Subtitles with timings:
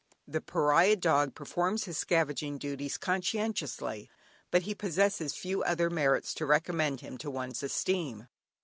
[0.27, 4.09] The pariah dog performs his scavenging duties conscientiously,
[4.49, 8.27] but he possesses few other merits to recommend him to one's esteem.